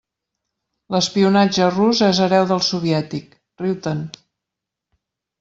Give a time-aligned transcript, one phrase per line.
[0.95, 4.03] L'espionatge rus és hereu del soviètic; riu-te'n!